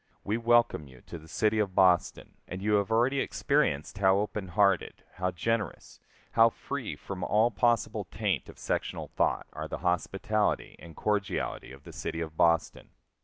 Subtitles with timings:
[0.23, 4.47] We welcome you to the city of Boston, and you have already experienced how open
[4.47, 5.99] hearted, how generous,
[6.31, 11.83] how free from all possible taint of sectional thought are the hospitality and cordiality of
[11.83, 12.89] the city of Boston.